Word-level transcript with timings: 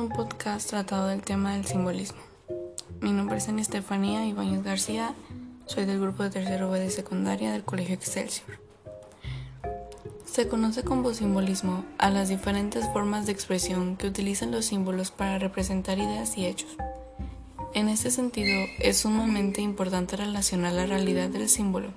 un 0.00 0.08
podcast 0.10 0.68
tratado 0.68 1.06
del 1.06 1.22
tema 1.22 1.54
del 1.54 1.64
simbolismo. 1.64 2.18
Mi 3.00 3.12
nombre 3.12 3.38
es 3.38 3.48
Ana 3.48 3.62
Estefanía 3.62 4.26
Ibáñez 4.26 4.62
García, 4.62 5.14
soy 5.64 5.86
del 5.86 6.00
grupo 6.00 6.22
de 6.22 6.30
tercero 6.30 6.70
B 6.70 6.78
de 6.78 6.90
secundaria 6.90 7.52
del 7.52 7.64
Colegio 7.64 7.94
Excelsior. 7.94 8.58
Se 10.26 10.48
conoce 10.48 10.82
como 10.82 11.14
simbolismo 11.14 11.84
a 11.96 12.10
las 12.10 12.28
diferentes 12.28 12.86
formas 12.92 13.24
de 13.24 13.32
expresión 13.32 13.96
que 13.96 14.06
utilizan 14.06 14.50
los 14.50 14.66
símbolos 14.66 15.10
para 15.10 15.38
representar 15.38 15.98
ideas 15.98 16.36
y 16.36 16.44
hechos. 16.44 16.76
En 17.72 17.88
este 17.88 18.10
sentido, 18.10 18.66
es 18.80 18.98
sumamente 18.98 19.62
importante 19.62 20.16
relacionar 20.16 20.74
la 20.74 20.84
realidad 20.84 21.30
del 21.30 21.48
símbolo, 21.48 21.88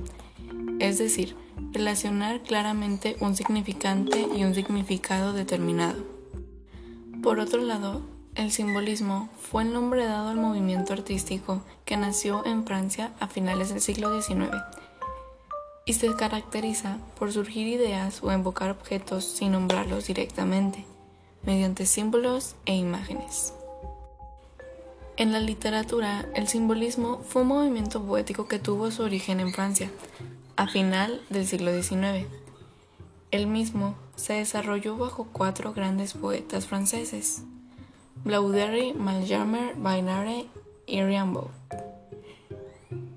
es 0.80 0.98
decir, 1.00 1.36
relacionar 1.74 2.42
claramente 2.44 3.18
un 3.20 3.36
significante 3.36 4.26
y 4.34 4.46
un 4.46 4.56
significado 4.56 5.34
determinado. 5.34 6.19
Por 7.24 7.40
otro 7.40 7.62
lado, 7.62 8.02
el 8.36 8.52
simbolismo 8.52 9.30
fue 9.42 9.64
el 9.64 9.74
nombre 9.74 10.06
dado 10.06 10.30
al 10.30 10.38
movimiento 10.38 10.94
artístico 10.94 11.62
que 11.84 11.98
nació 11.98 12.46
en 12.46 12.66
Francia 12.66 13.12
a 13.20 13.28
finales 13.28 13.70
del 13.70 13.82
siglo 13.82 14.22
XIX 14.22 14.56
y 15.86 15.94
se 15.94 16.16
caracteriza 16.16 17.00
por 17.18 17.34
surgir 17.34 17.68
ideas 17.68 18.24
o 18.24 18.32
invocar 18.32 18.70
objetos 18.70 19.26
sin 19.26 19.52
nombrarlos 19.52 20.08
directamente, 20.08 20.86
mediante 21.44 21.86
símbolos 21.86 22.56
e 22.66 22.76
imágenes. 22.76 23.54
En 25.18 25.34
la 25.34 25.42
literatura, 25.42 26.26
el 26.36 26.48
simbolismo 26.48 27.22
fue 27.28 27.42
un 27.42 27.50
movimiento 27.50 28.02
poético 28.02 28.48
que 28.48 28.60
tuvo 28.60 28.92
su 28.92 29.04
origen 29.04 29.42
en 29.42 29.52
Francia, 29.52 29.92
a 30.56 30.68
final 30.68 31.22
del 31.30 31.46
siglo 31.46 31.74
XIX. 31.74 32.28
El 33.32 33.46
mismo 33.46 33.94
se 34.16 34.34
desarrolló 34.34 34.98
bajo 34.98 35.28
cuatro 35.32 35.74
grandes 35.74 36.14
poetas 36.14 36.66
franceses, 36.66 37.44
Blaudry, 38.24 38.94
Mallarmé, 38.94 39.74
Bainare 39.78 40.48
y 40.88 41.04
Rimbaud. 41.04 41.52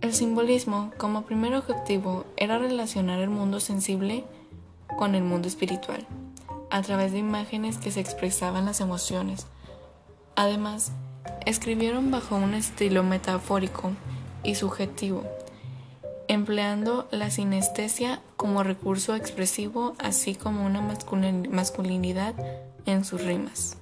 El 0.03 0.13
simbolismo, 0.13 0.93
como 0.99 1.23
primer 1.23 1.55
objetivo, 1.55 2.27
era 2.37 2.59
relacionar 2.59 3.21
el 3.21 3.31
mundo 3.31 3.59
sensible 3.59 4.25
con 4.99 5.15
el 5.15 5.23
mundo 5.23 5.49
espiritual, 5.49 6.07
a 6.69 6.83
través 6.83 7.13
de 7.13 7.19
imágenes 7.19 7.79
que 7.79 7.91
se 7.91 8.01
expresaban 8.01 8.67
las 8.67 8.83
emociones. 8.83 9.47
Además, 10.37 10.93
escribieron 11.47 12.11
bajo 12.11 12.37
un 12.37 12.53
estilo 12.53 13.03
metafórico 13.03 13.93
y 14.45 14.57
subjetivo, 14.57 15.25
empleando 16.29 17.09
la 17.11 17.31
sinestesia 17.31 18.21
como 18.43 18.65
recurso 18.65 19.15
expresivo, 19.15 19.95
así 20.01 20.35
como 20.35 20.67
una 20.67 20.81
masculinidad 20.81 22.35
en 22.87 23.05
sus 23.05 23.23
rimas. 23.23 23.77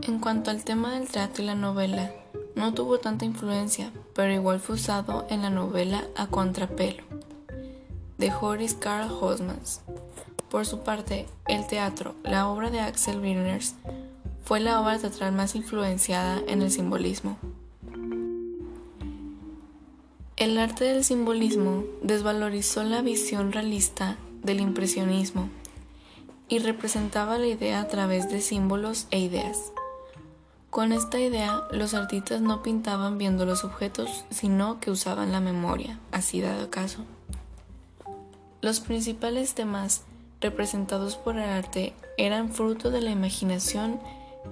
En 0.00 0.20
cuanto 0.20 0.50
al 0.50 0.64
tema 0.64 0.94
del 0.94 1.06
teatro 1.06 1.44
y 1.44 1.46
la 1.46 1.54
novela, 1.54 2.14
no 2.54 2.72
tuvo 2.72 2.98
tanta 2.98 3.26
influencia, 3.26 3.92
pero 4.14 4.32
igual 4.32 4.58
fue 4.58 4.76
usado 4.76 5.26
en 5.28 5.42
la 5.42 5.50
novela 5.50 6.02
A 6.16 6.28
Contrapelo, 6.28 7.02
de 8.16 8.32
Horace 8.32 8.78
Carl 8.78 9.12
Hosmans. 9.12 9.82
Por 10.50 10.64
su 10.64 10.78
parte, 10.78 11.26
el 11.46 11.66
teatro, 11.66 12.14
la 12.24 12.48
obra 12.48 12.70
de 12.70 12.80
Axel 12.80 13.20
Wirners, 13.20 13.74
fue 14.46 14.60
la 14.60 14.80
obra 14.80 14.98
teatral 14.98 15.32
más 15.32 15.54
influenciada 15.54 16.40
en 16.48 16.62
el 16.62 16.70
simbolismo. 16.70 17.36
El 20.40 20.56
arte 20.56 20.84
del 20.84 21.04
simbolismo 21.04 21.84
desvalorizó 22.00 22.82
la 22.82 23.02
visión 23.02 23.52
realista 23.52 24.16
del 24.42 24.60
impresionismo 24.60 25.50
y 26.48 26.60
representaba 26.60 27.36
la 27.36 27.46
idea 27.46 27.82
a 27.82 27.88
través 27.88 28.30
de 28.30 28.40
símbolos 28.40 29.06
e 29.10 29.18
ideas. 29.18 29.70
Con 30.70 30.92
esta 30.92 31.20
idea, 31.20 31.64
los 31.72 31.92
artistas 31.92 32.40
no 32.40 32.62
pintaban 32.62 33.18
viendo 33.18 33.44
los 33.44 33.64
objetos, 33.64 34.24
sino 34.30 34.80
que 34.80 34.90
usaban 34.90 35.30
la 35.30 35.40
memoria, 35.40 35.98
así 36.10 36.40
dado 36.40 36.70
caso. 36.70 37.04
Los 38.62 38.80
principales 38.80 39.52
temas 39.52 40.04
representados 40.40 41.16
por 41.16 41.36
el 41.36 41.50
arte 41.50 41.92
eran 42.16 42.48
fruto 42.48 42.90
de 42.90 43.02
la 43.02 43.10
imaginación 43.10 44.00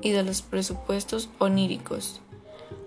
y 0.03 0.10
de 0.10 0.22
los 0.22 0.43
presupuestos 0.43 1.31
oníricos. 1.38 2.21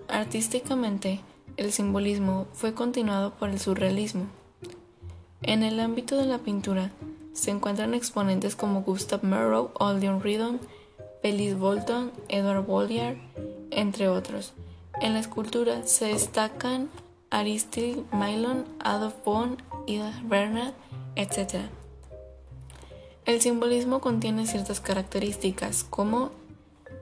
Artísticamente, 0.06 1.20
el 1.62 1.72
simbolismo 1.72 2.46
fue 2.52 2.74
continuado 2.74 3.32
por 3.32 3.48
el 3.48 3.60
surrealismo. 3.60 4.26
En 5.42 5.62
el 5.62 5.80
ámbito 5.80 6.16
de 6.16 6.26
la 6.26 6.38
pintura 6.38 6.90
se 7.32 7.50
encuentran 7.50 7.94
exponentes 7.94 8.56
como 8.56 8.82
Gustav 8.82 9.24
Merow, 9.24 9.70
Aldion 9.78 10.22
Riddon, 10.22 10.60
Félix 11.22 11.56
Bolton, 11.58 12.12
Edward 12.28 12.66
Bolliard, 12.66 13.16
entre 13.70 14.08
otros. 14.08 14.52
En 15.00 15.14
la 15.14 15.20
escultura 15.20 15.86
se 15.86 16.06
destacan 16.06 16.90
Aristide 17.30 18.04
Mylon, 18.12 18.64
Adolf 18.80 19.14
Bohn, 19.24 19.56
Ida 19.86 20.20
Bernard, 20.24 20.74
etc. 21.16 21.62
El 23.24 23.40
simbolismo 23.40 24.00
contiene 24.00 24.46
ciertas 24.46 24.80
características 24.80 25.84
como 25.84 26.30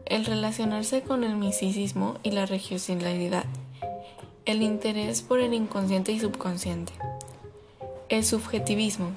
el 0.06 0.25
relacionarse 0.25 1.03
con 1.03 1.25
el 1.25 1.37
misticismo 1.37 2.19
y 2.22 2.32
la 2.32 2.44
religiosidad, 2.44 3.44
el 4.47 4.62
interés 4.62 5.23
por 5.23 5.41
el 5.41 5.55
inconsciente 5.55 6.12
y 6.12 6.21
subconsciente. 6.21 6.93
El 8.09 8.25
subjetivismo. 8.25 9.11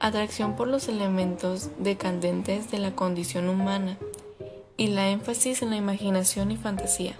Atracción 0.00 0.56
por 0.56 0.68
los 0.68 0.88
elementos 0.88 1.70
decadentes 1.78 2.70
de 2.70 2.78
la 2.78 2.94
condición 2.94 3.48
humana 3.48 3.96
y 4.76 4.88
la 4.88 5.10
énfasis 5.10 5.62
en 5.62 5.70
la 5.70 5.76
imaginación 5.76 6.50
y 6.50 6.56
fantasía. 6.56 7.14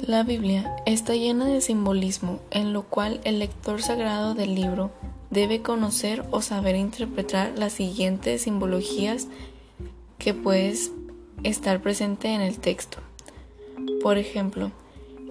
La 0.00 0.22
Biblia 0.22 0.76
está 0.86 1.14
llena 1.14 1.46
de 1.46 1.60
simbolismo 1.60 2.40
en 2.50 2.72
lo 2.72 2.82
cual 2.82 3.20
el 3.24 3.38
lector 3.38 3.82
sagrado 3.82 4.34
del 4.34 4.54
libro 4.54 4.90
debe 5.30 5.62
conocer 5.62 6.24
o 6.30 6.42
saber 6.42 6.76
interpretar 6.76 7.52
las 7.56 7.72
siguientes 7.72 8.42
simbologías 8.42 9.28
que 10.18 10.34
puedes 10.34 10.92
estar 11.42 11.80
presente 11.80 12.28
en 12.28 12.40
el 12.40 12.58
texto. 12.58 12.98
Por 14.02 14.18
ejemplo, 14.18 14.70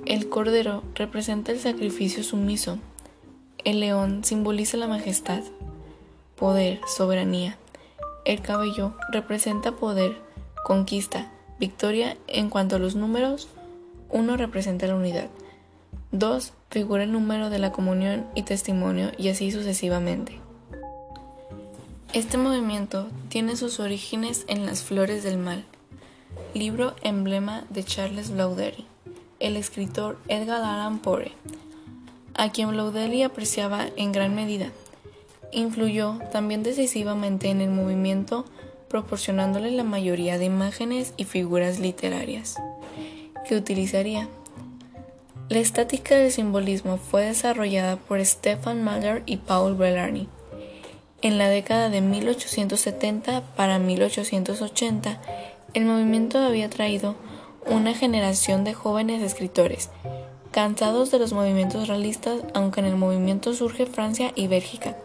el 0.05 0.27
cordero 0.27 0.83
representa 0.95 1.51
el 1.51 1.59
sacrificio 1.59 2.23
sumiso. 2.23 2.77
El 3.63 3.79
león 3.79 4.23
simboliza 4.23 4.75
la 4.75 4.87
majestad, 4.87 5.41
poder, 6.35 6.81
soberanía. 6.87 7.57
El 8.25 8.41
cabello 8.41 8.95
representa 9.11 9.71
poder, 9.71 10.17
conquista, 10.65 11.31
victoria. 11.57 12.17
En 12.27 12.49
cuanto 12.49 12.75
a 12.75 12.79
los 12.79 12.95
números, 12.95 13.47
uno 14.09 14.35
representa 14.35 14.87
la 14.87 14.95
unidad. 14.95 15.29
Dos 16.11 16.51
figura 16.69 17.03
el 17.03 17.11
número 17.11 17.49
de 17.49 17.59
la 17.59 17.71
comunión 17.71 18.25
y 18.35 18.43
testimonio 18.43 19.11
y 19.17 19.29
así 19.29 19.51
sucesivamente. 19.51 20.39
Este 22.11 22.37
movimiento 22.37 23.07
tiene 23.29 23.55
sus 23.55 23.79
orígenes 23.79 24.43
en 24.47 24.65
Las 24.65 24.83
Flores 24.83 25.23
del 25.23 25.37
Mal, 25.37 25.63
libro 26.53 26.93
emblema 27.01 27.63
de 27.69 27.83
Charles 27.83 28.31
Blaudery 28.31 28.85
el 29.43 29.57
escritor 29.57 30.17
Edgar 30.29 30.61
Allan 30.63 30.99
Poe, 30.99 31.33
a 32.33 32.51
quien 32.51 32.69
Blaudelli 32.69 33.23
apreciaba 33.23 33.87
en 33.97 34.13
gran 34.13 34.33
medida. 34.33 34.71
Influyó 35.51 36.17
también 36.31 36.63
decisivamente 36.63 37.49
en 37.49 37.59
el 37.59 37.69
movimiento, 37.69 38.45
proporcionándole 38.87 39.69
la 39.71 39.83
mayoría 39.83 40.37
de 40.37 40.45
imágenes 40.45 41.13
y 41.17 41.25
figuras 41.25 41.79
literarias 41.79 42.55
que 43.45 43.57
utilizaría. 43.57 44.29
La 45.49 45.59
estática 45.59 46.15
del 46.15 46.31
simbolismo 46.31 46.97
fue 46.97 47.25
desarrollada 47.25 47.97
por 47.97 48.23
Stefan 48.25 48.81
Mahler 48.81 49.23
y 49.25 49.37
Paul 49.37 49.75
Bellarny. 49.75 50.29
En 51.21 51.37
la 51.37 51.49
década 51.49 51.89
de 51.89 51.99
1870 51.99 53.41
para 53.57 53.77
1880, 53.77 55.21
el 55.73 55.85
movimiento 55.85 56.39
había 56.39 56.69
traído 56.69 57.15
una 57.65 57.93
generación 57.93 58.63
de 58.63 58.73
jóvenes 58.73 59.21
escritores, 59.21 59.89
cansados 60.51 61.11
de 61.11 61.19
los 61.19 61.33
movimientos 61.33 61.87
realistas, 61.87 62.41
aunque 62.53 62.79
en 62.79 62.85
el 62.85 62.95
movimiento 62.95 63.53
surge 63.53 63.85
Francia 63.85 64.31
y 64.35 64.47
Bélgica. 64.47 64.97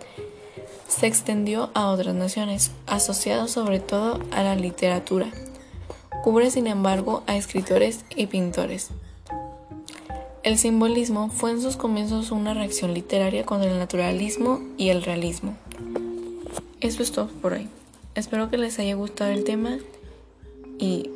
Se 0.88 1.06
extendió 1.06 1.70
a 1.74 1.88
otras 1.88 2.14
naciones, 2.14 2.70
asociado 2.86 3.48
sobre 3.48 3.80
todo 3.80 4.20
a 4.30 4.42
la 4.42 4.56
literatura. 4.56 5.28
Cubre 6.22 6.50
sin 6.50 6.66
embargo 6.66 7.22
a 7.26 7.36
escritores 7.36 8.04
y 8.14 8.26
pintores. 8.26 8.90
El 10.42 10.56
simbolismo 10.56 11.28
fue 11.30 11.50
en 11.50 11.60
sus 11.60 11.76
comienzos 11.76 12.30
una 12.30 12.54
reacción 12.54 12.94
literaria 12.94 13.44
contra 13.44 13.70
el 13.70 13.78
naturalismo 13.78 14.60
y 14.76 14.88
el 14.88 15.02
realismo. 15.02 15.56
Eso 16.80 17.02
es 17.02 17.12
todo 17.12 17.28
por 17.42 17.52
hoy. 17.52 17.68
Espero 18.14 18.50
que 18.50 18.56
les 18.56 18.78
haya 18.78 18.94
gustado 18.94 19.30
el 19.30 19.44
tema 19.44 19.78
y 20.78 21.10